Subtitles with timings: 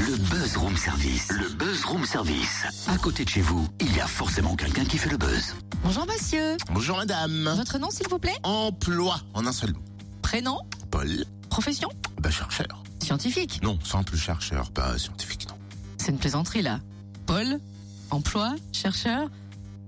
[0.00, 1.28] Le Buzz Room Service.
[1.30, 2.64] Le Buzz Room Service.
[2.88, 5.54] À côté de chez vous, il y a forcément quelqu'un qui fait le buzz.
[5.84, 6.56] Bonjour monsieur.
[6.72, 7.52] Bonjour madame.
[7.54, 8.34] Votre nom s'il vous plaît?
[8.42, 9.80] Emploi en un seul mot.
[10.22, 10.58] Prénom?
[10.90, 11.90] Paul, Profession?
[12.18, 12.82] Bah chercheur.
[13.02, 13.60] Scientifique?
[13.62, 15.56] Non, simple chercheur, pas scientifique, non.
[15.98, 16.80] C'est une plaisanterie là.
[17.26, 17.60] Paul
[18.10, 19.28] Emploi Chercheur?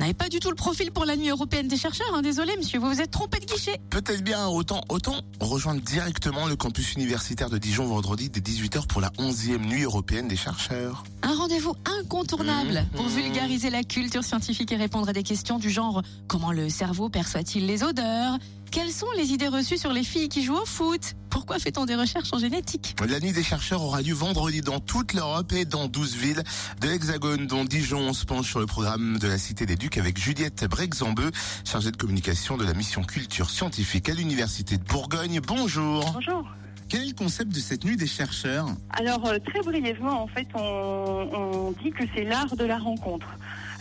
[0.00, 2.78] N'avez pas du tout le profil pour la nuit européenne des chercheurs, hein, désolé monsieur,
[2.78, 3.78] vous vous êtes trompé de guichet.
[3.90, 9.00] Peut-être bien, autant, autant rejoindre directement le campus universitaire de Dijon vendredi dès 18h pour
[9.00, 11.04] la 11e nuit européenne des chercheurs.
[11.22, 13.10] Un rendez-vous incontournable pour Mhm.
[13.10, 17.66] vulgariser la culture scientifique et répondre à des questions du genre comment le cerveau perçoit-il
[17.66, 18.38] les odeurs?
[18.70, 21.14] Quelles sont les idées reçues sur les filles qui jouent au foot?
[21.28, 22.94] Pourquoi fait-on des recherches en génétique?
[23.08, 26.44] La nuit des chercheurs aura lieu vendredi dans toute l'Europe et dans 12 villes
[26.80, 27.98] de l'Hexagone, dont Dijon.
[27.98, 31.32] On se penche sur le programme de la Cité des Ducs avec Juliette Brexambeu,
[31.64, 35.40] chargée de communication de la mission culture scientifique à l'Université de Bourgogne.
[35.40, 36.04] Bonjour.
[36.12, 36.48] Bonjour.
[36.90, 40.48] Quel est le concept de cette nuit des chercheurs Alors euh, très brièvement, en fait,
[40.56, 43.28] on, dit que c'est l'art de la rencontre.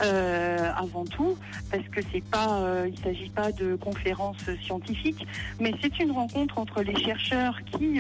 [0.02, 1.36] Euh, avant tout,
[1.70, 5.28] parce que c'est pas, euh, il s'agit pas de conférences scientifiques,
[5.60, 8.00] mais c'est une rencontre entre les chercheurs qui,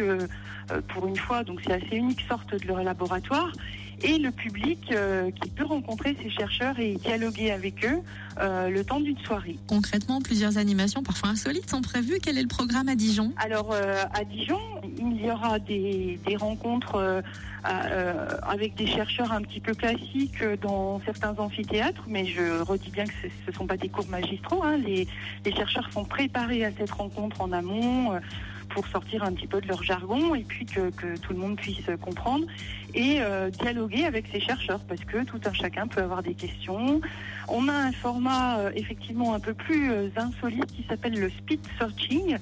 [0.90, 3.52] pour une fois, donc c'est assez unique, sortent de leur laboratoire,
[4.04, 8.00] et le public euh, qui peut rencontrer ces chercheurs et dialoguer avec eux
[8.40, 9.58] euh, le temps d'une soirée.
[9.68, 12.20] Concrètement, plusieurs animations, parfois insolites, sont prévues.
[12.22, 13.34] Quel est le programme à Dijon?
[13.38, 14.60] Alors euh, à Dijon,
[14.98, 17.22] il y aura des, des rencontres euh,
[17.70, 22.90] euh, avec des chercheurs un petit peu classiques euh, dans certains amphithéâtres, mais je redis
[22.92, 24.64] bien que ce ne sont pas des cours magistraux.
[24.64, 24.78] hein.
[24.78, 25.08] Les,
[25.46, 28.20] les chercheurs sont préparés à cette rencontre en amont euh,
[28.70, 31.82] pour sortir un petit peu de leur jargon et puis que, tout le monde puisse
[32.02, 32.46] comprendre
[32.94, 37.02] et euh, dialoguer avec ces chercheurs parce que tout un chacun peut avoir des questions.
[37.48, 41.60] On a un format euh, effectivement un peu plus euh, insolite qui s'appelle le speed
[41.78, 42.38] searching,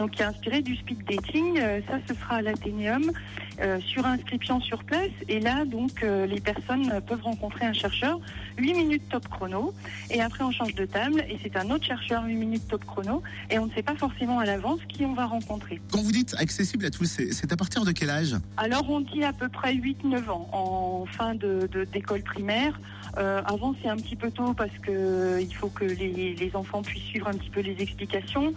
[0.00, 1.58] donc qui est inspiré du speed dating.
[1.58, 3.12] Euh, ça, ce sera à l'Athénéum
[3.60, 5.10] euh, sur inscription sur place.
[5.28, 8.18] Et là, donc, euh, les personnes peuvent rencontrer un chercheur,
[8.56, 9.74] 8 minutes top chrono,
[10.10, 13.22] et après on change de table et c'est un autre chercheur, 8 minutes top chrono,
[13.50, 15.80] et on ne sait pas forcément à l'avance qui on va rencontrer.
[15.92, 18.36] Quand vous dites accessible à tous, c'est à partir de quel âge?
[18.56, 22.80] Alors on dit à peu près 8-9 ans en fin de de- d'école primaire.
[23.18, 26.80] Euh, avant c'est un petit peu tôt parce que il faut que les, les enfants
[26.82, 28.54] puissent suivre un petit peu les explications.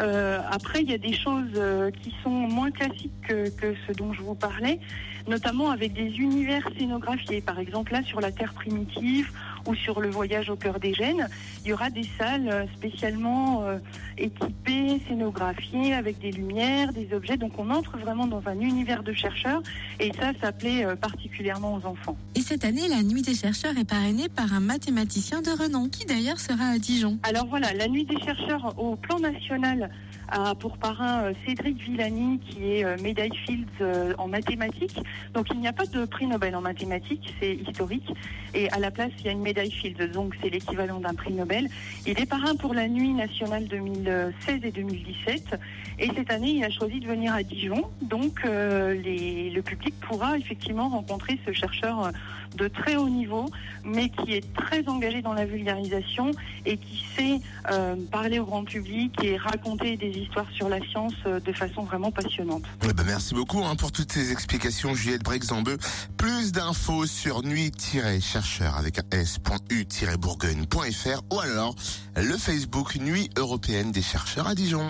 [0.00, 3.92] Euh, après il y a des choses euh, qui sont moins classiques que, que ce
[3.92, 4.80] dont je vous parlais,
[5.28, 7.40] notamment avec des univers scénographiés.
[7.40, 9.30] Par exemple là sur la Terre primitive
[9.66, 11.28] ou sur le voyage au cœur des gènes,
[11.64, 13.78] il y aura des salles euh, spécialement euh,
[14.16, 17.36] équipées, scénographiées avec des lumières, des objets.
[17.36, 19.62] Donc on entre vraiment dans un univers de chercheurs
[19.98, 22.16] et ça, ça plaît euh, particulièrement aux enfants.
[22.34, 26.06] Et cette année, la nuit des chercheurs est parrainée par un mathématicien de renom, qui
[26.06, 27.18] d'ailleurs sera à Dijon.
[27.22, 29.90] Alors voilà, la nuit des chercheurs au plan national
[30.28, 35.00] a pour parrain Cédric Villani qui est médaille Fields en mathématiques.
[35.34, 38.12] Donc il n'y a pas de prix Nobel en mathématiques, c'est historique.
[38.54, 41.68] Et à la place, il y a une Fields, donc c'est l'équivalent d'un prix Nobel.
[42.06, 45.58] Il est parrain pour la nuit nationale 2016 et 2017.
[45.98, 47.82] Et cette année, il a choisi de venir à Dijon.
[48.00, 52.10] Donc euh, le public pourra effectivement rencontrer ce chercheur euh,
[52.56, 53.46] de très haut niveau,
[53.84, 56.30] mais qui est très engagé dans la vulgarisation
[56.64, 57.40] et qui sait
[57.70, 62.10] euh, parler au grand public et raconter des histoires sur la science de façon vraiment
[62.10, 62.64] passionnante.
[62.80, 65.76] Ben, merci beaucoup hein, pour toutes ces explications, Juliette Brexambeu.
[66.16, 69.04] Plus d'infos sur nuit-chercheur avec un
[69.48, 71.74] s.u-bourgogne.fr ou alors
[72.16, 74.86] le Facebook Nuit européenne des chercheurs à Dijon.